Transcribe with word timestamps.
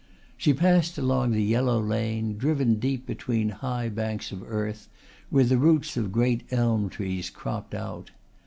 She 0.35 0.51
passed 0.51 0.97
along 0.97 1.29
the 1.29 1.43
yellow 1.43 1.79
lane 1.79 2.35
driven 2.35 2.79
deep 2.79 3.05
between 3.05 3.49
high 3.49 3.87
banks 3.89 4.31
of 4.31 4.41
earth 4.41 4.89
where 5.29 5.43
the 5.43 5.59
roots 5.59 5.95
of 5.95 6.11
great 6.11 6.41
elm 6.51 6.89
trees 6.89 7.29
cropped 7.29 7.75
out. 7.75 8.09